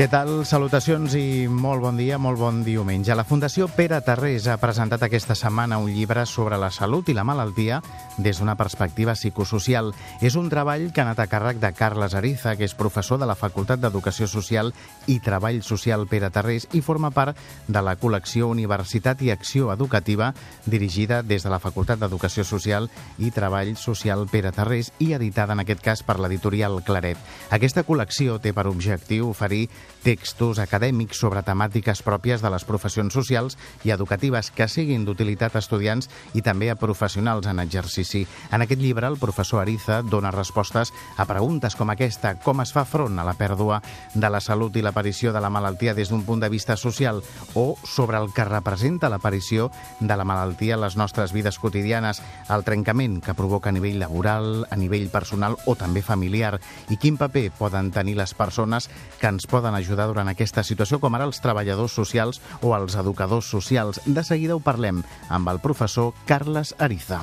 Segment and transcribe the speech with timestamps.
[0.00, 0.46] Què tal?
[0.48, 3.12] Salutacions i molt bon dia, molt bon diumenge.
[3.12, 7.26] La Fundació Pere Tarrés ha presentat aquesta setmana un llibre sobre la salut i la
[7.28, 7.82] malaltia
[8.16, 9.92] des d'una perspectiva psicosocial.
[10.24, 13.28] És un treball que ha anat a càrrec de Carles Ariza, que és professor de
[13.28, 14.72] la Facultat d'Educació Social
[15.04, 17.36] i Treball Social Pere Tarrés i forma part
[17.68, 20.32] de la col·lecció Universitat i Acció Educativa
[20.64, 25.60] dirigida des de la Facultat d'Educació Social i Treball Social Pere Tarrés i editada en
[25.60, 27.20] aquest cas per l'editorial Claret.
[27.52, 29.66] Aquesta col·lecció té per objectiu oferir
[30.02, 35.62] textos acadèmics sobre temàtiques pròpies de les professions socials i educatives que siguin d'utilitat a
[35.62, 38.26] estudiants i també a professionals en exercici.
[38.50, 42.84] En aquest llibre, el professor Ariza dona respostes a preguntes com aquesta, com es fa
[42.88, 43.80] front a la pèrdua
[44.14, 47.22] de la salut i l'aparició de la malaltia des d'un punt de vista social
[47.54, 52.64] o sobre el que representa l'aparició de la malaltia en les nostres vides quotidianes, el
[52.64, 56.58] trencament que provoca a nivell laboral, a nivell personal o també familiar
[56.90, 58.88] i quin paper poden tenir les persones
[59.20, 63.50] que ens poden ajudar durant aquesta situació, com ara els treballadors socials o els educadors
[63.50, 64.00] socials.
[64.06, 67.22] De seguida ho parlem amb el professor Carles Ariza.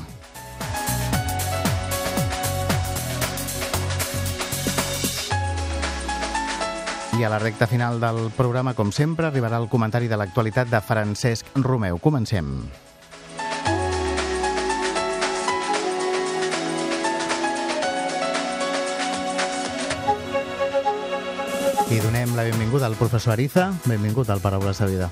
[7.18, 10.84] I a la recta final del programa, com sempre, arribarà el comentari de l'actualitat de
[10.86, 11.98] Francesc Romeu.
[11.98, 12.54] Comencem.
[21.88, 23.70] I donem la benvinguda al professor Ariza.
[23.88, 25.06] Benvingut al Paraules de Vida.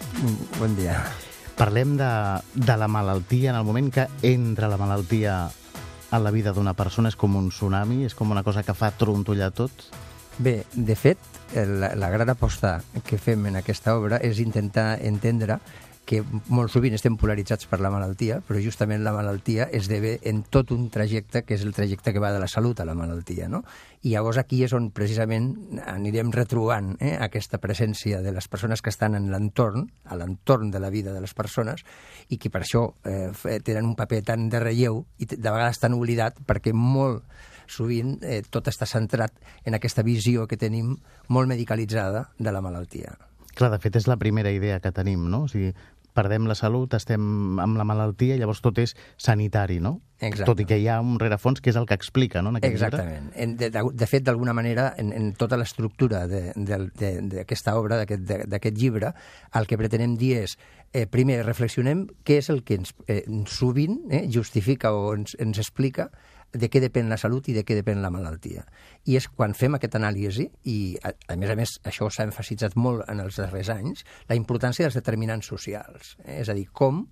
[0.59, 0.97] Bon dia.
[1.55, 2.09] Parlem de,
[2.51, 3.53] de la malaltia.
[3.53, 5.37] En el moment que entra la malaltia
[6.11, 8.91] a la vida d'una persona és com un tsunami, és com una cosa que fa
[8.91, 9.87] trontollar tot.
[10.35, 15.61] Bé, de fet, la, la gran aposta que fem en aquesta obra és intentar entendre
[16.05, 16.21] que
[16.53, 20.87] molt sovint estem polaritzats per la malaltia, però justament la malaltia esdevé en tot un
[20.93, 23.49] trajecte que és el trajecte que va de la salut a la malaltia.
[23.49, 23.63] No?
[24.05, 25.49] I llavors aquí és on precisament
[25.89, 30.79] anirem retrobant eh, aquesta presència de les persones que estan en l'entorn, a l'entorn de
[30.79, 31.83] la vida de les persones,
[32.29, 35.97] i que per això eh, tenen un paper tan de relleu i de vegades tan
[35.97, 37.25] oblidat, perquè molt
[37.67, 39.33] sovint eh, tot està centrat
[39.65, 40.93] en aquesta visió que tenim
[41.33, 43.15] molt medicalitzada de la malaltia.
[43.55, 45.45] Clar, de fet és la primera idea que tenim, no?
[45.45, 45.71] O sigui,
[46.15, 49.99] perdem la salut, estem amb la malaltia, i llavors tot és sanitari, no?
[50.19, 50.47] Exacte.
[50.47, 52.53] Tot i que hi ha un rerefons que és el que explica, no?
[52.53, 53.27] En aquest Exactament.
[53.35, 59.11] En, de, de, de fet, d'alguna manera, en, en tota l'estructura d'aquesta obra, d'aquest llibre,
[59.59, 60.55] el que pretenem dir és,
[60.93, 65.59] eh, primer, reflexionem què és el que ens, eh, sovint eh, justifica o ens, ens
[65.59, 66.09] explica
[66.55, 68.63] de què depèn la salut i de què depèn la malaltia.
[69.05, 72.77] I és quan fem aquest anàlisi, i a, a més a més això s'ha enfasitzat
[72.79, 76.15] molt en els darrers anys, la importància dels determinants socials.
[76.23, 76.39] Eh?
[76.41, 77.05] És a dir, com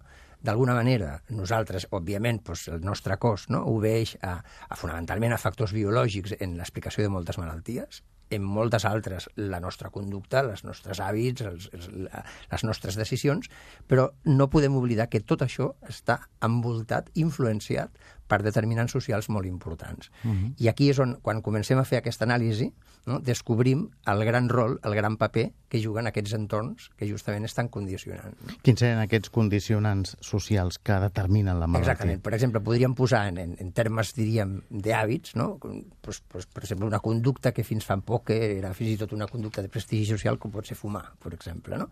[0.43, 5.75] d'alguna manera, nosaltres, òbviament, doncs, el nostre cos no, obeix a, a, fonamentalment a factors
[5.75, 8.03] biològics en l'explicació de moltes malalties,
[8.33, 13.49] en moltes altres la nostra conducta, els nostres hàbits, els, els, la, les nostres decisions,
[13.87, 17.93] però no podem oblidar que tot això està envoltat, influenciat
[18.27, 20.11] per determinants socials molt importants.
[20.23, 20.53] Uh -huh.
[20.57, 22.71] I aquí és on, quan comencem a fer aquesta anàlisi,
[23.05, 27.67] no, descobrim el gran rol, el gran paper que juguen aquests entorns que justament estan
[27.67, 28.37] condicionant.
[28.41, 28.55] No?
[28.63, 31.91] Quins seran aquests condicionants socials que determinen la malaltia?
[31.91, 32.21] Exactament.
[32.23, 35.59] Per exemple, podríem posar en, en, en termes, diríem, d'hàbits, no?
[36.01, 39.27] pues, pues, per exemple, una conducta que fins fa poc era fins i tot una
[39.27, 41.77] conducta de prestigi social, com pot ser fumar, per exemple.
[41.77, 41.89] No?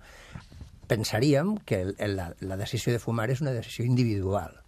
[0.88, 4.62] Pensaríem que la, la decisió de fumar és una decisió individual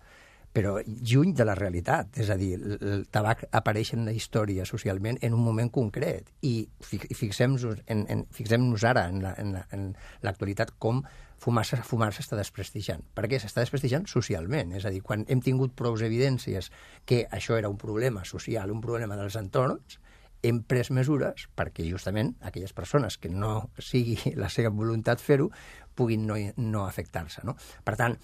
[0.54, 2.14] però lluny de la realitat.
[2.22, 6.56] És a dir, el tabac apareix en la història socialment en un moment concret i
[6.86, 9.22] fixem-nos en, en, fixem ara en
[10.22, 11.02] l'actualitat la, en com
[11.44, 13.02] fumar-se fumar està desprestigiant.
[13.16, 13.40] Per què?
[13.42, 14.72] S'està desprestigiant socialment.
[14.78, 16.70] És a dir, quan hem tingut prous evidències
[17.10, 20.00] que això era un problema social, un problema dels entorns,
[20.44, 25.50] hem pres mesures perquè justament aquelles persones que no sigui la seva voluntat fer-ho
[25.96, 27.44] puguin no, no afectar-se.
[27.48, 27.56] No?
[27.84, 28.18] Per tant,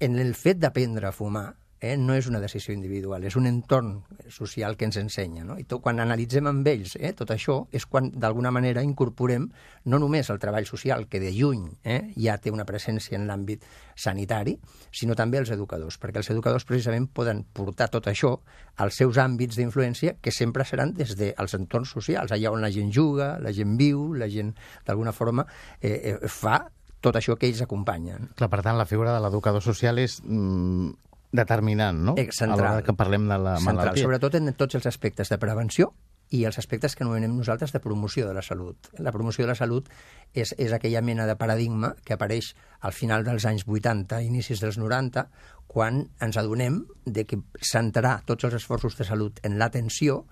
[0.00, 1.48] en el fet d'aprendre a fumar,
[1.84, 3.98] eh, no és una decisió individual, és un entorn
[4.32, 5.44] social que ens ensenya.
[5.44, 5.58] No?
[5.60, 9.50] I tot, quan analitzem amb ells eh, tot això és quan d'alguna manera incorporem
[9.92, 13.66] no només el treball social, que de lluny eh, ja té una presència en l'àmbit
[13.94, 14.56] sanitari,
[14.94, 18.38] sinó també els educadors, perquè els educadors precisament poden portar tot això
[18.80, 22.90] als seus àmbits d'influència, que sempre seran des dels entorns socials, allà on la gent
[22.92, 24.54] juga, la gent viu, la gent
[24.86, 25.44] d'alguna forma
[25.80, 26.62] eh, eh, fa
[27.04, 28.30] tot això que ells acompanyen.
[28.38, 31.04] Clar, per tant, la figura de l'educador social és mm,
[31.34, 32.14] determinant, no?
[32.30, 32.54] Central.
[32.54, 34.06] A l'hora que parlem de la Central, malaltia.
[34.06, 35.90] sobretot en tots els aspectes de prevenció
[36.34, 38.88] i els aspectes que anomenem nosaltres de promoció de la salut.
[38.98, 39.90] La promoció de la salut
[40.32, 44.78] és, és aquella mena de paradigma que apareix al final dels anys 80, inicis dels
[44.80, 45.26] 90,
[45.66, 50.24] quan ens adonem de que centrar tots els esforços de salut en l'atenció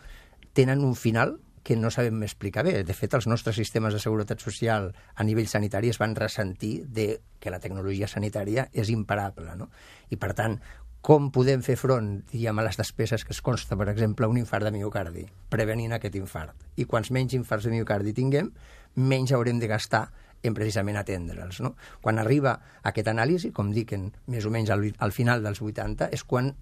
[0.55, 2.83] tenen un final que no sabem explicar bé.
[2.83, 7.21] De fet, els nostres sistemes de seguretat social a nivell sanitari es van ressentir de
[7.39, 9.55] que la tecnologia sanitària és imparable.
[9.59, 9.71] No?
[10.11, 10.59] I, per tant,
[11.03, 14.69] com podem fer front diguem, a les despeses que es consta, per exemple, un infart
[14.69, 16.55] de miocardi, prevenint aquest infart.
[16.79, 18.53] I quants menys infarts de miocardi tinguem,
[18.95, 20.07] menys haurem de gastar
[20.47, 21.59] en precisament atendre'ls.
[21.63, 21.75] No?
[22.03, 22.55] Quan arriba
[22.87, 26.53] aquest anàlisi, com dic, en, més o menys al, al final dels 80, és quan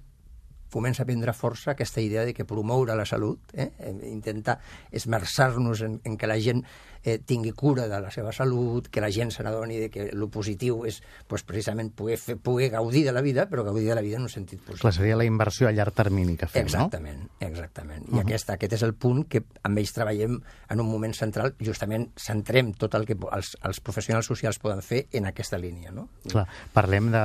[0.70, 3.70] comença a prendre força aquesta idea de que promoure la salut, eh?
[4.08, 6.64] intentar esmerçar-nos en, en que la gent
[7.02, 10.84] eh, tingui cura de la seva salut, que la gent se n'adoni que el positiu
[10.88, 14.19] és pues, precisament poder, fer, poder gaudir de la vida, però gaudir de la vida
[14.19, 14.82] en un sentit positiu.
[14.82, 17.46] Clar, seria la inversió a llarg termini que fem, exactament, no?
[17.49, 18.25] Exactament, I uh -huh.
[18.25, 22.72] aquest, aquest és el punt que amb ells treballem en un moment central, justament centrem
[22.75, 25.90] tot el que els, els professionals socials poden fer en aquesta línia.
[25.90, 26.08] No?
[26.28, 27.25] Clar, parlem de,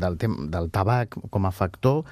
[0.00, 2.04] del, tem, del tabac com a factor,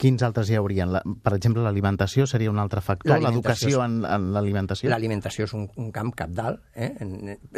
[0.00, 0.92] quins altres hi haurien?
[0.94, 3.20] La, per exemple, l'alimentació seria un altre factor?
[3.22, 4.90] L'educació en, en l'alimentació?
[4.92, 6.62] L'alimentació és un, un camp capdalt.
[6.74, 6.90] Eh?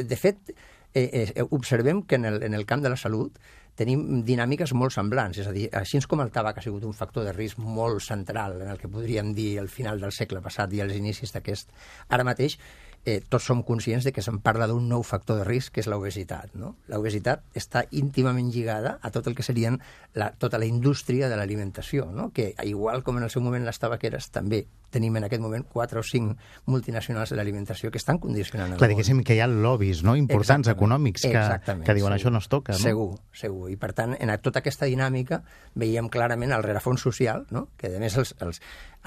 [0.03, 0.55] De fet,
[0.95, 3.39] eh, eh, observem que en el, en el camp de la salut
[3.79, 7.25] tenim dinàmiques molt semblants, és a dir, així com el tabac ha sigut un factor
[7.25, 10.83] de risc molt central en el que podríem dir al final del segle passat i
[10.85, 11.73] als inicis d'aquest,
[12.13, 12.59] ara mateix
[13.05, 15.89] eh, tots som conscients de que se'n parla d'un nou factor de risc, que és
[15.91, 16.55] l'obesitat.
[16.59, 16.77] No?
[16.93, 19.81] L'obesitat està íntimament lligada a tot el que serien
[20.15, 22.31] la, tota la indústria de l'alimentació, no?
[22.33, 25.99] que igual com en el seu moment les tabaqueres, també tenim en aquest moment quatre
[25.99, 26.37] o cinc
[26.69, 30.15] multinacionals de l'alimentació que estan condicionant Clar, diguéssim que hi ha lobbies no?
[30.21, 30.77] importants Exactament.
[30.77, 32.19] econòmics que, que diuen segur.
[32.19, 32.77] això no es toca.
[32.77, 32.83] No?
[32.85, 33.71] Segur, segur.
[33.73, 35.41] I per tant, en tota aquesta dinàmica
[35.75, 37.67] veiem clarament el rerefons social, no?
[37.81, 38.61] que a més els, els,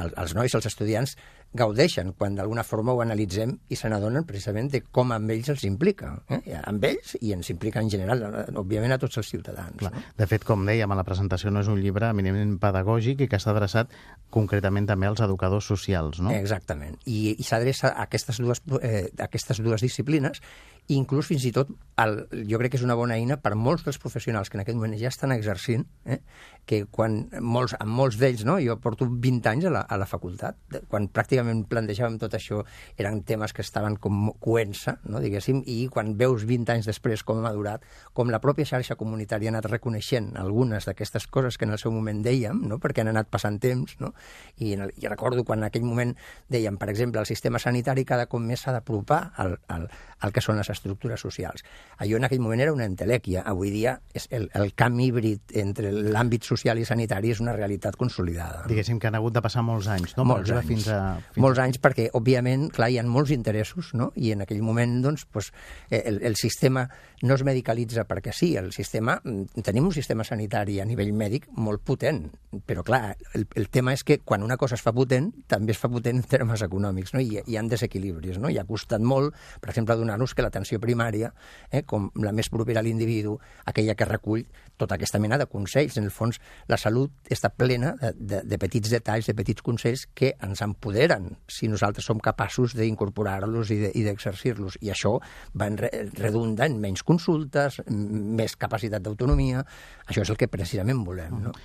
[0.09, 1.15] els nois, els estudiants,
[1.55, 5.65] gaudeixen quan d'alguna forma ho analitzem i se n'adonen precisament de com amb ells els
[5.67, 6.11] implica.
[6.29, 6.41] Eh?
[6.61, 8.23] Amb ells i ens implica en general,
[8.59, 9.77] òbviament, a tots els ciutadans.
[9.79, 9.93] Clar.
[9.95, 10.03] No?
[10.19, 13.39] De fet, com dèiem, a la presentació no és un llibre eminentment pedagògic i que
[13.39, 13.93] està adreçat
[14.35, 16.33] concretament també als educadors socials, no?
[16.35, 16.99] Exactament.
[17.05, 20.43] I, i s'adreça a aquestes dues, eh, aquestes dues disciplines
[20.87, 23.97] inclús fins i tot el, jo crec que és una bona eina per molts dels
[24.01, 26.19] professionals que en aquest moment ja estan exercint, eh,
[26.67, 30.07] que quan molts, amb molts d'ells, no, jo porto 20 anys a la, a la
[30.09, 30.57] facultat,
[30.91, 32.63] quan pràcticament plantejàvem tot això
[32.99, 37.39] eren temes que estaven com coent-se, no, diguéssim, i quan veus 20 anys després com
[37.39, 41.77] ha madurat, com la pròpia xarxa comunitària ha anat reconeixent algunes d'aquestes coses que en
[41.77, 44.11] el seu moment dèiem, no, perquè han anat passant temps, no,
[44.57, 46.15] i, en el, i recordo quan en aquell moment
[46.51, 49.87] dèiem, per exemple, el sistema sanitari cada cop més s'ha d'apropar al, al,
[50.19, 51.63] al que són les estructures socials.
[52.03, 53.43] Allò en aquell moment era una entelèquia.
[53.47, 57.97] Avui dia és el, el camp híbrid entre l'àmbit social i sanitari és una realitat
[57.99, 58.65] consolidada.
[58.69, 60.27] Diguéssim que han hagut de passar molts anys, no?
[60.27, 60.69] Molts anys.
[60.69, 61.01] Fins a,
[61.31, 64.11] fins molts anys perquè, òbviament, clar, hi ha molts interessos, no?
[64.15, 65.51] I en aquell moment, doncs, pues,
[65.89, 66.87] eh, el, el sistema
[67.25, 71.47] no es medicalitza perquè sí, el sistema, mm, tenim un sistema sanitari a nivell mèdic
[71.55, 72.25] molt potent,
[72.65, 75.79] però clar, el, el tema és que quan una cosa es fa potent, també es
[75.81, 77.21] fa potent en termes econòmics, no?
[77.21, 78.49] I hi ha desequilibris, no?
[78.49, 81.31] I ha costat molt, per exemple, donar-nos que l'atenció primària,
[81.69, 84.45] eh, com la més propera a l'individu, aquella que recull
[84.77, 85.97] tota aquesta mena de consells.
[85.97, 90.05] En el fons, la salut està plena de, de, de petits detalls, de petits consells
[90.13, 94.79] que ens empoderen si nosaltres som capaços d'incorporar-los i d'exercir-los.
[94.81, 95.15] I això
[95.55, 99.63] va en re, redunda en menys consultes, més capacitat d'autonomia.
[100.07, 101.39] Això és el que precisament volem.
[101.47, 101.55] No?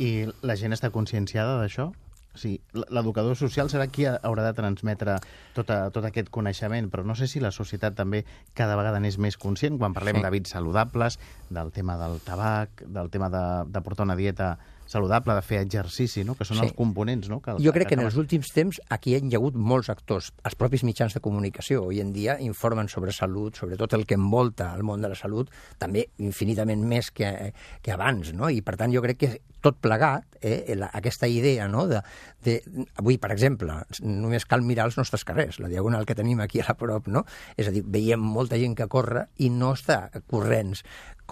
[0.00, 1.90] I la gent està conscienciada d'això?
[2.34, 5.18] Sí, l'educador social serà qui haurà de transmetre
[5.56, 8.22] tot, a, tot aquest coneixement, però no sé si la societat també
[8.56, 10.24] cada vegada n'és més conscient quan parlem sí.
[10.24, 11.18] d'hàbits saludables,
[11.52, 14.56] del tema del tabac, del tema de, de portar una dieta
[14.92, 16.34] saludable, de fer exercici, no?
[16.36, 16.66] que són sí.
[16.66, 17.28] els components.
[17.32, 17.40] No?
[17.44, 20.32] Que, jo crec que, que en els últims temps aquí hi ha hagut molts actors,
[20.44, 24.18] els propis mitjans de comunicació, avui en dia informen sobre salut, sobre tot el que
[24.20, 28.52] envolta el món de la salut, també infinitament més que, que abans, no?
[28.52, 29.32] i per tant jo crec que
[29.64, 31.86] tot plegat, eh, la, aquesta idea no?
[31.88, 32.02] de,
[32.44, 32.58] de...
[33.00, 36.68] Avui, per exemple, només cal mirar els nostres carrers, la diagonal que tenim aquí a
[36.68, 37.24] la prop, no?
[37.56, 40.82] és a dir, veiem molta gent que corre i no està corrents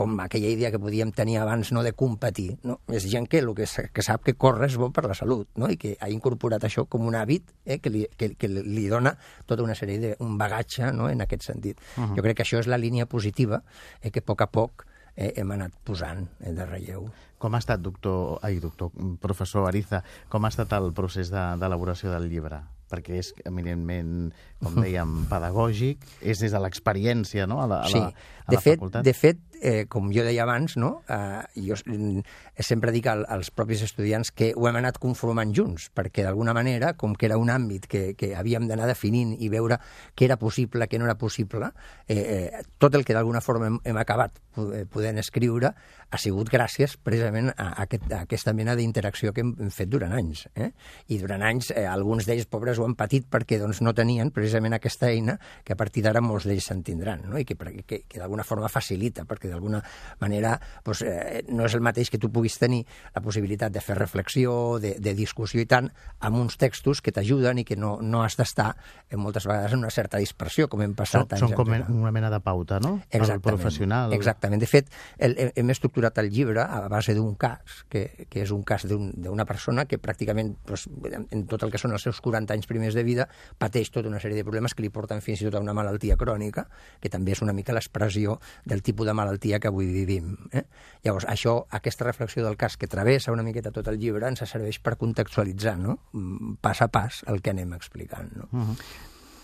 [0.01, 2.55] com aquella idea que podíem tenir abans no de competir.
[2.65, 2.79] No?
[2.89, 5.69] És gent que, el que, que sap que córrer és bo per la salut no?
[5.69, 9.13] i que ha incorporat això com un hàbit eh, que, li, que, que li dona
[9.47, 11.11] tota una sèrie d'un bagatge no?
[11.11, 11.81] en aquest sentit.
[11.97, 12.17] Uh -huh.
[12.17, 13.63] Jo crec que això és la línia positiva
[14.01, 14.87] eh, que a poc a poc
[15.17, 17.11] eh, hem anat posant eh, de relleu.
[17.41, 18.93] Com ha estat, doctor, ai, doctor,
[19.23, 22.61] professor Ariza, com ha estat el procés d'elaboració de, del llibre?
[22.91, 28.01] perquè és eminentment, com dèiem, pedagògic, és des de l'experiència, no?, a la, a sí.
[28.01, 28.11] la,
[28.47, 29.07] a de la fet, facultat.
[29.07, 30.91] De fet, eh, com jo deia abans, no?
[31.09, 32.25] eh, jo mm,
[32.65, 36.95] sempre dic al, als propis estudiants que ho hem anat conformant junts, perquè d'alguna manera,
[37.01, 39.79] com que era un àmbit que, que havíem d'anar definint i veure
[40.17, 41.73] què era possible, què no era possible,
[42.09, 45.75] eh, eh, tot el que d'alguna forma hem, hem acabat eh, podent escriure
[46.11, 50.13] ha sigut gràcies precisament a, aquest, a aquesta mena d'interacció que hem, hem fet durant
[50.17, 50.47] anys.
[50.57, 50.73] Eh?
[51.15, 54.50] I durant anys eh, alguns d'ells, pobres, ho han patit perquè doncs, no tenien precisament
[54.55, 57.39] aquesta eina que a partir d'ara molts d'ells se'n tindran, no?
[57.39, 59.83] i que, que, que d'alguna forma facilita, perquè d'alguna
[60.21, 62.83] manera doncs, eh, no és el mateix que tu puguis tenir
[63.15, 65.91] la possibilitat de fer reflexió, de, de discussió i tant,
[66.21, 68.73] amb uns textos que t'ajuden i que no, no has d'estar
[69.09, 71.93] eh, moltes vegades en una certa dispersió, com hem passat Són, són com enrere.
[71.95, 72.97] una mena de pauta, no?
[73.11, 74.15] Exactament, El professional.
[74.17, 74.61] Exactament.
[74.63, 78.65] De fet, el, hem estructurat el llibre a base d'un cas, que, que és un
[78.67, 80.87] cas d'una un, persona que pràcticament, doncs,
[81.31, 83.29] en tot el que són els seus 40 anys primers de vida,
[83.59, 86.17] pateix tota una sèrie de problemes que li porten fins i tot a una malaltia
[86.21, 86.67] crònica,
[87.01, 90.37] que també és una mica l'expressió del tipus de malaltia que avui vivim.
[90.53, 90.65] Eh?
[91.05, 94.81] Llavors, això, aquesta reflexió del cas que travessa una miqueta tot el llibre ens serveix
[94.83, 95.99] per contextualitzar, no?
[96.13, 98.33] Mm, pas a pas, el que anem explicant.
[98.37, 98.49] No?
[98.53, 98.77] Uh -huh.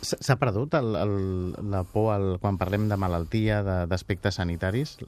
[0.02, 4.98] S'ha perdut el, el, la por el, quan parlem de malaltia, d'aspectes sanitaris?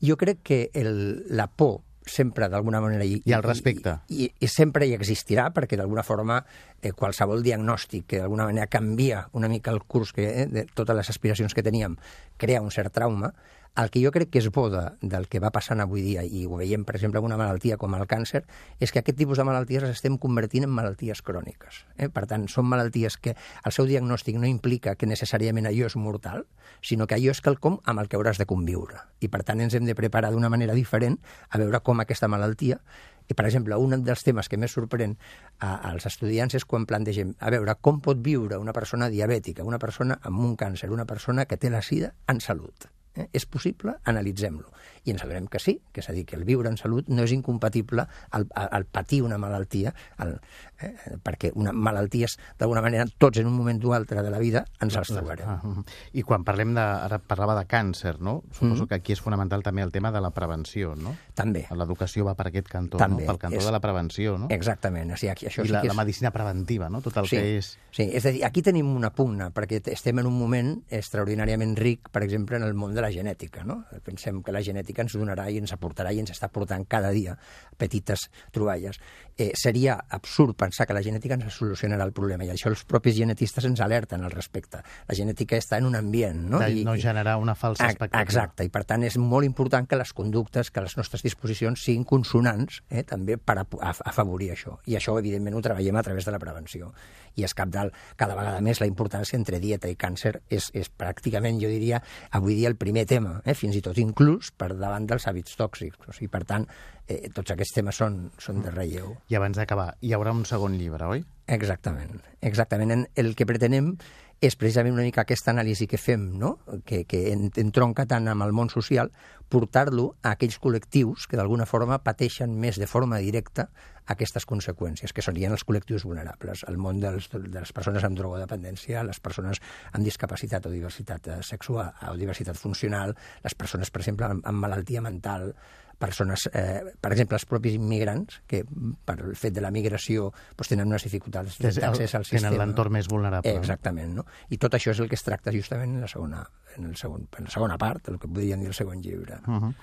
[0.00, 3.04] Jo crec que el, la por sempre d'alguna manera...
[3.04, 3.98] I, I el respecte.
[4.08, 6.38] I, i, i sempre hi existirà, perquè d'alguna forma
[6.80, 10.96] eh, qualsevol diagnòstic que d'alguna manera canvia una mica el curs que, eh, de totes
[10.96, 11.98] les aspiracions que teníem,
[12.38, 13.34] crea un cert trauma,
[13.76, 16.46] el que jo crec que és bo de, del que va passant avui dia, i
[16.46, 18.42] ho veiem, per exemple, amb una malaltia com el càncer,
[18.80, 21.82] és que aquest tipus de malalties les estem convertint en malalties cròniques.
[21.98, 22.08] Eh?
[22.12, 26.46] Per tant, són malalties que el seu diagnòstic no implica que necessàriament allò és mortal,
[26.80, 29.02] sinó que allò és quelcom amb el que hauràs de conviure.
[29.20, 32.80] I, per tant, ens hem de preparar d'una manera diferent a veure com aquesta malaltia
[33.28, 35.16] i, per exemple, un dels temes que més sorprèn
[35.58, 39.82] a, als estudiants és quan plantegem a veure com pot viure una persona diabètica, una
[39.82, 42.95] persona amb un càncer, una persona que té la sida en salut.
[43.16, 43.28] Eh?
[43.32, 43.96] És possible?
[44.04, 44.70] Analitzem-lo.
[45.06, 47.24] I ens adorem que sí, que és a dir, que el viure en salut no
[47.24, 48.04] és incompatible
[48.34, 49.92] al, al patir una malaltia,
[50.22, 50.34] al,
[50.82, 50.92] eh,
[51.22, 54.96] perquè una malalties, d'alguna manera, tots en un moment o altre de la vida ens
[54.98, 55.48] els trobarem.
[55.48, 56.84] Ah, I quan parlem de...
[57.06, 58.40] Ara parlava de càncer, no?
[58.50, 58.88] Suposo mm.
[58.90, 61.14] que aquí és fonamental també el tema de la prevenció, no?
[61.38, 61.66] També.
[61.70, 63.22] L'educació va per aquest cantó, també.
[63.22, 63.30] no?
[63.30, 63.68] Pel cantó és...
[63.68, 64.50] de la prevenció, no?
[64.50, 65.14] Exactament.
[65.14, 65.94] O sigui, aquí, això I sí la, que és...
[65.94, 67.02] la medicina preventiva, no?
[67.04, 67.72] Tot el sí, que és...
[67.94, 72.10] Sí, és a dir, aquí tenim una pugna, perquè estem en un moment extraordinàriament ric,
[72.12, 73.82] per exemple, en el món de la genètica, no?
[74.04, 77.36] Pensem que la genètica ens donarà i ens aportarà i ens està portant cada dia
[77.78, 79.00] petites troballes.
[79.36, 83.16] Eh, seria absurd pensar que la genètica ens solucionarà el problema i això els propis
[83.18, 84.80] genetistes ens alerten al respecte.
[85.08, 86.62] La genètica està en un ambient, no?
[86.62, 88.22] De I, no generar una falsa expectativa.
[88.24, 92.06] Exacte, i per tant és molt important que les conductes, que les nostres disposicions siguin
[92.08, 94.78] consonants eh, també per afavorir això.
[94.86, 96.92] I això, evidentment, ho treballem a través de la prevenció.
[97.36, 100.88] I és cap dalt, cada vegada més la importància entre dieta i càncer és, és
[100.88, 102.00] pràcticament, jo diria,
[102.32, 106.08] avui dia el primer tema, eh, fins i tot inclús per davant dels hàbits tòxics.
[106.08, 106.66] O sigui, per tant,
[107.06, 109.16] eh, tots aquests temes són, són de relleu.
[109.28, 111.24] I abans d'acabar, hi haurà un segon llibre, oi?
[111.46, 112.22] Exactament.
[112.40, 112.90] Exactament.
[112.90, 113.96] En, el que pretenem
[114.40, 116.58] és precisament una mica aquesta anàlisi que fem, no?
[116.84, 119.10] que, que entronca tant amb el món social,
[119.48, 123.68] portar-lo a aquells col·lectius que d'alguna forma pateixen més de forma directa
[124.12, 129.02] aquestes conseqüències, que serien els col·lectius vulnerables, el món dels, de les persones amb drogodependència,
[129.06, 129.62] les persones
[129.92, 135.02] amb discapacitat o diversitat sexual o diversitat funcional, les persones, per exemple, amb, amb malaltia
[135.02, 135.54] mental,
[135.98, 138.62] persones, eh, per exemple, els propis immigrants, que
[139.04, 142.50] per el fet de la migració doncs, tenen unes dificultats d'accés al sistema.
[142.50, 143.52] Tenen l'entorn més vulnerable.
[143.52, 144.26] Eh, exactament, no?
[144.50, 146.44] I tot això és el que es tracta justament en la segona,
[146.76, 149.40] en el segon, en la segona part, el que podríem dir el segon llibre.
[149.46, 149.74] Uh -huh.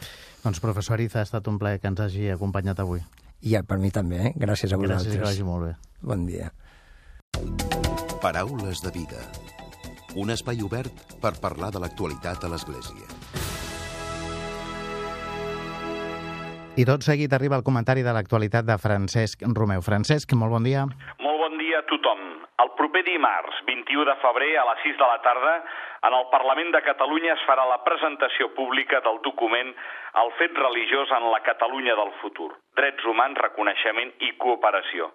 [0.43, 3.01] Doncs, professor Ariza, ha estat un plaer que ens hagi acompanyat avui.
[3.41, 4.33] I per mi també, eh?
[4.35, 5.07] Gràcies a vosaltres.
[5.07, 5.75] Gràcies, que vagi molt bé.
[6.01, 6.53] Bon dia.
[8.21, 9.19] Paraules de vida.
[10.15, 13.42] Un espai obert per parlar de l'actualitat a l'Església.
[16.73, 19.83] I tot seguit arriba el comentari de l'actualitat de Francesc Romeu.
[19.85, 20.87] Francesc, molt bon dia.
[21.21, 22.23] Molt bon dia a tothom.
[22.63, 25.51] El proper dimarts, 21 de febrer, a les 6 de la tarda,
[26.09, 29.69] en el Parlament de Catalunya es farà la presentació pública del document
[30.23, 32.49] El fet religiós en la Catalunya del futur.
[32.77, 35.11] Drets humans, reconeixement i cooperació.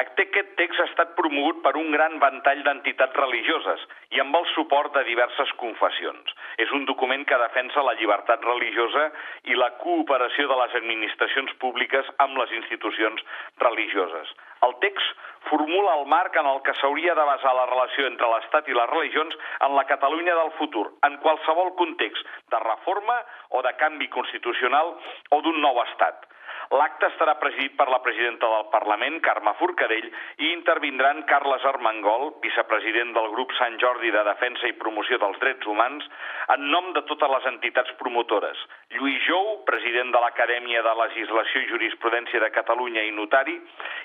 [0.00, 0.24] Aquest
[0.58, 3.84] text ha estat promogut per un gran ventall d'entitats religioses
[4.16, 6.34] i amb el suport de diverses confessions.
[6.58, 9.06] És un document que defensa la llibertat religiosa
[9.44, 13.22] i la cooperació de les administracions públiques amb les institucions
[13.62, 14.34] religioses.
[14.66, 18.68] El text formula el marc en el que s'hauria de basar la relació entre l'Estat
[18.68, 19.36] i les religions
[19.68, 24.96] en la Catalunya del futur, en qualsevol context de reforma o de canvi constitucional
[25.30, 26.26] o d'un nou estat.
[26.74, 30.08] L'acte estarà presidit per la presidenta del Parlament, Carme Forcadell,
[30.42, 35.68] i intervindran Carles Armengol, vicepresident del grup Sant Jordi de Defensa i Promoció dels Drets
[35.70, 36.08] Humans,
[36.56, 38.58] en nom de totes les entitats promotores.
[38.96, 43.54] Lluís Jou, president de l'Acadèmia de Legislació i Jurisprudència de Catalunya i notari,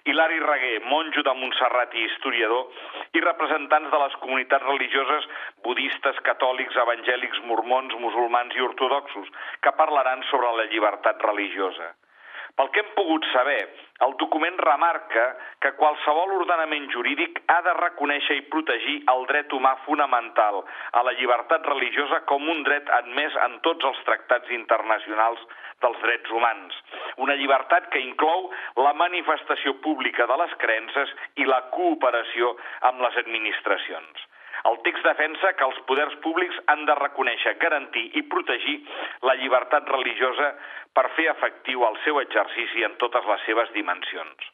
[0.05, 2.69] Hilari Reguer, monjo de Montserrat i historiador,
[3.17, 5.25] i representants de les comunitats religioses
[5.65, 9.33] budistes, catòlics, evangèlics, mormons, musulmans i ortodoxos,
[9.65, 11.93] que parlaran sobre la llibertat religiosa.
[12.57, 13.61] Pel que hem pogut saber,
[14.05, 15.23] el document remarca
[15.63, 20.61] que qualsevol ordenament jurídic ha de reconèixer i protegir el dret humà fonamental
[20.99, 25.45] a la llibertat religiosa com un dret admès en tots els tractats internacionals
[25.85, 26.81] dels drets humans.
[27.25, 28.49] Una llibertat que inclou
[28.87, 32.55] la manifestació pública de les creences i la cooperació
[32.91, 34.27] amb les administracions.
[34.69, 38.77] El text defensa que els poders públics han de reconèixer, garantir i protegir
[39.29, 40.53] la llibertat religiosa
[40.93, 44.49] per fer efectiu el seu exercici en totes les seves dimensions.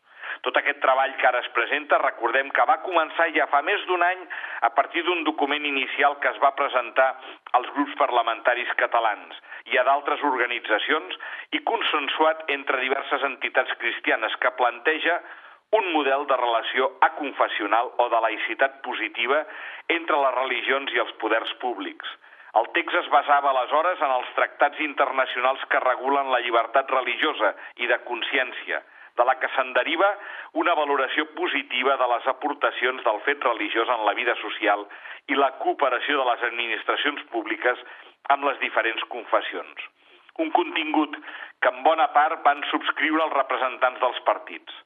[0.45, 4.03] Tot aquest treball que ara es presenta, recordem que va començar ja fa més d'un
[4.05, 4.23] any
[4.67, 7.07] a partir d'un document inicial que es va presentar
[7.59, 9.39] als grups parlamentaris catalans
[9.73, 11.17] i a d'altres organitzacions
[11.57, 15.19] i consensuat entre diverses entitats cristianes que planteja
[15.71, 19.41] un model de relació aconfessional o de laïcitat positiva
[19.91, 22.07] entre les religions i els poders públics.
[22.57, 27.51] El text es basava aleshores en els tractats internacionals que regulen la llibertat religiosa
[27.83, 28.79] i de consciència,
[29.17, 30.07] de la que se'n deriva
[30.62, 34.88] una valoració positiva de les aportacions del fet religiós en la vida social
[35.27, 37.83] i la cooperació de les administracions públiques
[38.33, 39.88] amb les diferents confessions.
[40.39, 41.17] Un contingut
[41.62, 44.83] que en bona part van subscriure els representants dels partits.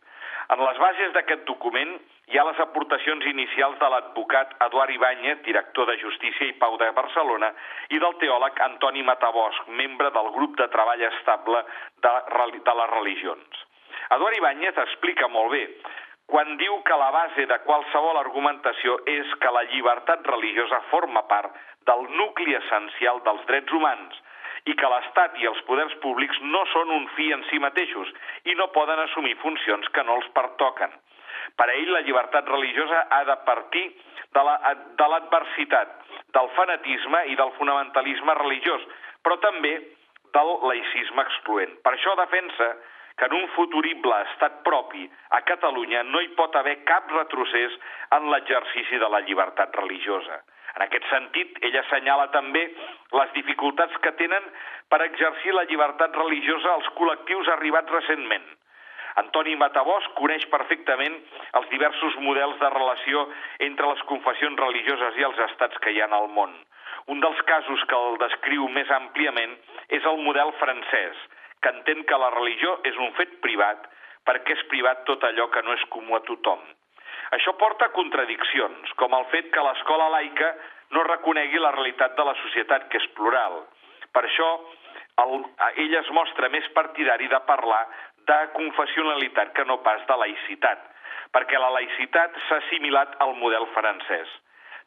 [0.52, 1.92] En les bases d'aquest document
[2.32, 6.90] hi ha les aportacions inicials de l'advocat Eduard Ibáñez, director de Justícia i Pau de
[6.98, 7.54] Barcelona,
[7.96, 11.64] i del teòleg Antoni Matabosc, membre del grup de treball estable
[12.04, 12.14] de,
[12.68, 13.64] de les religions.
[14.18, 15.66] Eduard Ibáñez explica molt bé
[16.32, 21.56] quan diu que la base de qualsevol argumentació és que la llibertat religiosa forma part
[21.88, 24.20] del nucli essencial dels drets humans–
[24.70, 28.12] i que l'Estat i els poders públics no són un fi en si mateixos
[28.46, 30.94] i no poden assumir funcions que no els pertoquen.
[31.58, 33.86] Per a ell, la llibertat religiosa ha de partir
[34.36, 38.86] de l'adversitat, la, de del fanatisme i del fonamentalisme religiós,
[39.26, 39.74] però també
[40.36, 41.76] del laïcisme excloent.
[41.84, 42.72] Per això defensa
[43.18, 45.04] que en un futurible estat propi
[45.38, 47.76] a Catalunya no hi pot haver cap retrocés
[48.18, 50.40] en l'exercici de la llibertat religiosa.
[50.78, 52.64] En aquest sentit, ell assenyala també
[53.20, 54.48] les dificultats que tenen
[54.90, 58.48] per exercir la llibertat religiosa als col·lectius arribats recentment.
[59.20, 61.18] Antoni Matabós coneix perfectament
[61.60, 63.26] els diversos models de relació
[63.68, 66.54] entre les confessions religioses i els estats que hi ha al món.
[67.12, 69.58] Un dels casos que el descriu més àmpliament
[69.90, 71.18] és el model francès,
[71.62, 73.90] que entén que la religió és un fet privat
[74.28, 76.62] perquè és privat tot allò que no és comú a tothom.
[77.36, 80.52] Això porta a contradiccions, com el fet que l'escola laica
[80.92, 83.62] no reconegui la realitat de la societat, que és plural.
[84.12, 84.50] Per això,
[85.24, 85.46] el,
[85.84, 87.86] ell es mostra més partidari de parlar
[88.28, 90.84] de confessionalitat que no pas de laïcitat,
[91.32, 94.30] perquè la laïcitat s'ha assimilat al model francès.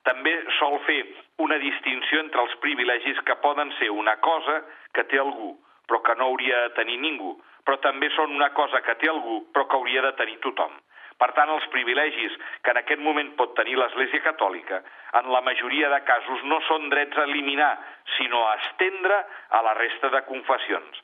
[0.05, 1.01] També sol fer
[1.41, 4.61] una distinció entre els privilegis que poden ser una cosa
[4.93, 5.55] que té algú,
[5.89, 9.47] però que no hauria de tenir ningú, però també són una cosa que té algú,
[9.55, 10.77] però que hauria de tenir tothom.
[11.21, 14.81] Per tant, els privilegis que en aquest moment pot tenir l'Església Catòlica,
[15.21, 17.73] en la majoria de casos no són drets a eliminar,
[18.17, 21.03] sinó a estendre a la resta de confessions.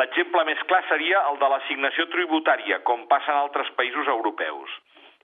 [0.00, 4.76] L'exemple més clar seria el de l'assignació tributària, com passa en altres països europeus.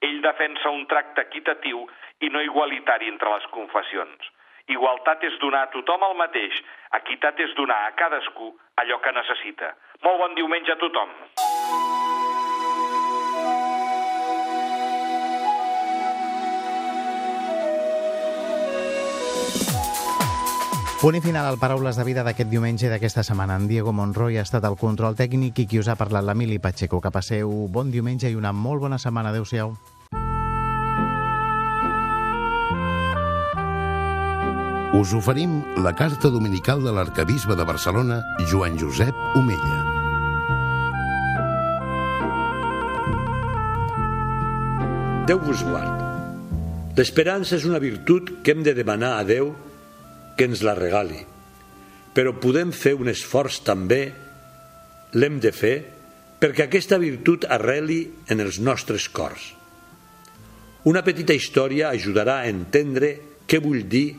[0.05, 1.87] Ell defensa un tracte equitatiu
[2.20, 4.33] i no igualitari entre les confessions.
[4.68, 6.59] Igualtat és donar a tothom el mateix,
[6.99, 8.51] equitat és donar a cadascú
[8.83, 9.72] allò que necessita.
[10.03, 11.14] Molt bon diumenge a tothom.
[21.07, 23.55] Punt i final al Paraules de Vida d'aquest diumenge d'aquesta setmana.
[23.55, 26.99] En Diego Monroy ha estat el control tècnic i qui us ha parlat l'Emili Pacheco.
[26.99, 29.31] Que passeu bon diumenge i una molt bona setmana.
[29.31, 29.71] Adéu-siau.
[34.99, 38.19] Us oferim la carta dominical de l'arcabisbe de Barcelona,
[38.51, 39.79] Joan Josep Omella.
[45.31, 46.03] Déu vos guard.
[46.99, 49.55] L'esperança és una virtut que hem de demanar a Déu
[50.37, 51.22] que ens la regali.
[52.16, 54.01] Però podem fer un esforç també,
[55.16, 55.77] l'hem de fer,
[56.40, 59.53] perquè aquesta virtut arreli en els nostres cors.
[60.87, 63.16] Una petita història ajudarà a entendre
[63.49, 64.12] què vull dir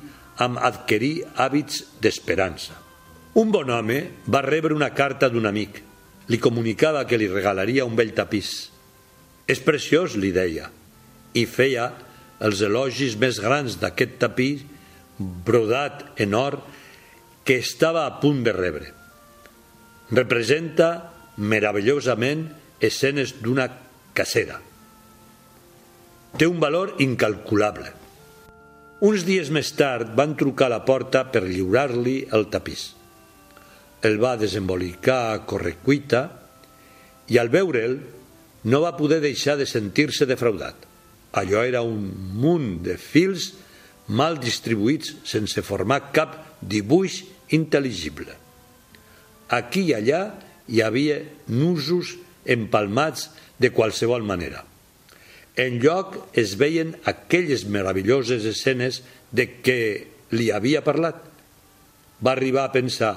[0.44, 2.76] amb adquirir hàbits d'esperança.
[3.38, 5.84] Un bon home va rebre una carta d'un amic
[6.28, 8.70] li comunicava que li regalaria un vell tapís.
[9.48, 10.68] És preciós, li deia,
[11.34, 11.92] i feia
[12.44, 14.66] els elogis més grans d'aquest tapís
[15.18, 16.60] brodat en or
[17.48, 18.92] que estava a punt de rebre.
[20.12, 22.48] Representa meravellosament
[22.80, 23.68] escenes d'una
[24.14, 24.60] cacera.
[26.38, 27.94] Té un valor incalculable.
[29.08, 32.90] Uns dies més tard van trucar a la porta per lliurar-li el tapís.
[34.02, 36.24] El va desembolicar a correcuita
[37.30, 37.98] i al veure'l
[38.68, 40.76] no va poder deixar de sentir-se defraudat.
[41.38, 42.10] Allò era un
[42.42, 43.54] munt de fils
[44.08, 47.24] mal distribuïts sense formar cap dibuix
[47.56, 48.34] intel·ligible.
[49.54, 50.22] Aquí i allà
[50.68, 52.16] hi havia nusos
[52.48, 54.64] empalmats de qualsevol manera.
[55.58, 59.80] En lloc es veien aquelles meravelloses escenes de què
[60.38, 61.18] li havia parlat.
[62.22, 63.14] Va arribar a pensar,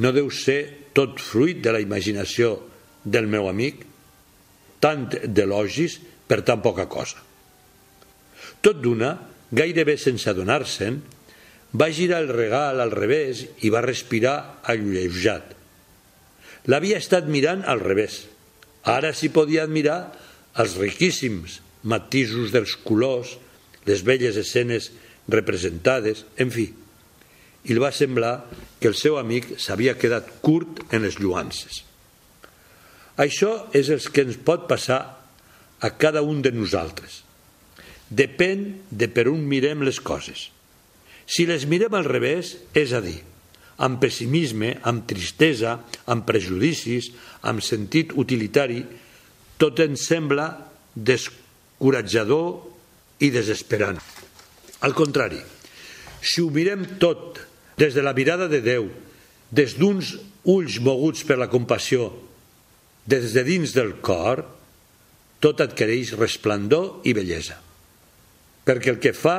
[0.00, 2.56] no deu ser tot fruit de la imaginació
[3.04, 3.84] del meu amic?
[4.80, 7.20] Tant d'elogis per tan poca cosa.
[8.64, 9.12] Tot d'una,
[9.54, 11.00] gairebé sense adonar-se'n,
[11.74, 15.54] va girar el regal al revés i va respirar alleujat.
[16.70, 18.24] L'havia estat mirant al revés.
[18.88, 19.98] Ara s'hi podia admirar
[20.60, 23.34] els riquíssims matisos dels colors,
[23.84, 24.92] les belles escenes
[25.28, 26.68] representades, en fi.
[27.64, 28.36] I li va semblar
[28.80, 31.82] que el seu amic s'havia quedat curt en les lluances.
[33.20, 35.02] Això és el que ens pot passar
[35.80, 37.23] a cada un de nosaltres
[38.14, 40.48] depèn de per on mirem les coses.
[41.26, 43.20] Si les mirem al revés, és a dir,
[43.84, 45.78] amb pessimisme, amb tristesa,
[46.10, 47.10] amb prejudicis,
[47.48, 48.84] amb sentit utilitari,
[49.58, 50.48] tot ens sembla
[50.94, 54.00] descoratjador i desesperant.
[54.84, 55.40] Al contrari,
[56.20, 57.40] si ho mirem tot
[57.78, 58.88] des de la mirada de Déu,
[59.54, 60.14] des d'uns
[60.50, 62.10] ulls moguts per la compassió,
[63.06, 64.44] des de dins del cor,
[65.40, 67.64] tot adquireix resplendor i bellesa
[68.64, 69.38] perquè el que fa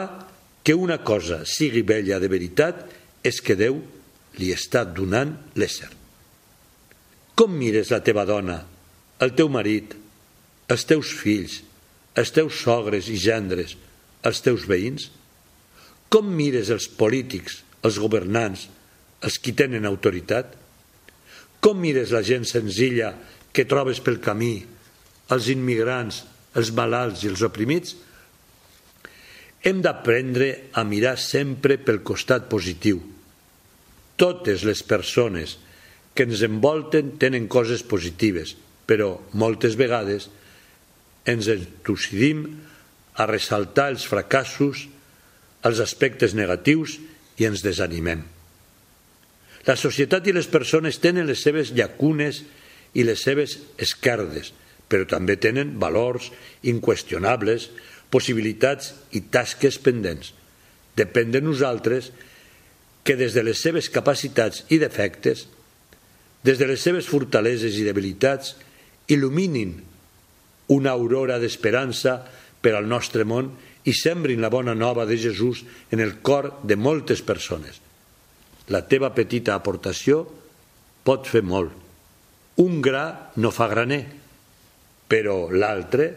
[0.66, 2.86] que una cosa sigui bella de veritat
[3.26, 3.78] és que Déu
[4.40, 5.90] li està donant l'ésser.
[7.36, 8.62] Com mires la teva dona,
[9.20, 9.94] el teu marit,
[10.72, 11.60] els teus fills,
[12.16, 13.76] els teus sogres i gendres,
[14.26, 15.10] els teus veïns?
[16.10, 18.70] Com mires els polítics, els governants,
[19.26, 20.54] els qui tenen autoritat?
[21.60, 23.14] Com mires la gent senzilla
[23.54, 24.56] que trobes pel camí,
[25.34, 26.24] els immigrants,
[26.56, 27.96] els malalts i els oprimits?
[29.66, 33.00] Hem d'aprendre a mirar sempre pel costat positiu.
[34.16, 35.58] Totes les persones
[36.14, 38.54] que ens envolten tenen coses positives,
[38.86, 40.30] però moltes vegades
[41.26, 42.46] ens entusidim
[43.18, 44.86] a ressaltar els fracassos,
[45.66, 47.00] els aspectes negatius
[47.42, 48.22] i ens desanimem.
[49.66, 52.44] La societat i les persones tenen les seves llacunes
[52.94, 54.54] i les seves esquerdes,
[54.86, 56.30] però també tenen valors
[56.70, 57.72] inqüestionables
[58.14, 60.32] possibilitats i tasques pendents.
[60.96, 62.12] Depèn de nosaltres
[63.06, 65.46] que des de les seves capacitats i defectes,
[66.46, 68.56] des de les seves fortaleses i debilitats,
[69.10, 69.76] il·luminin
[70.74, 72.20] una aurora d'esperança
[72.62, 73.52] per al nostre món
[73.86, 75.64] i sembrin la bona nova de Jesús
[75.94, 77.82] en el cor de moltes persones.
[78.74, 80.24] La teva petita aportació
[81.06, 81.74] pot fer molt.
[82.62, 84.06] Un gra no fa graner,
[85.06, 86.08] però l'altre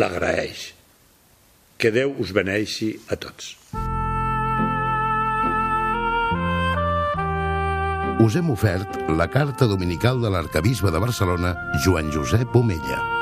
[0.00, 0.70] l'agraeix.
[1.82, 3.56] Que Déu us beneixi a tots.
[8.22, 13.21] Us hem ofert la carta dominical de l'arcabisbe de Barcelona, Joan Josep Omella.